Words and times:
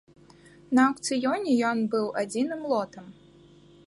На 0.77 0.85
аўкцыёне 0.91 1.51
ён 1.69 1.77
быў 1.93 2.07
адзіным 2.21 2.61
лотам. 2.73 3.05